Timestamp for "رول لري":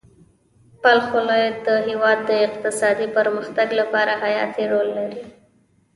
4.71-5.21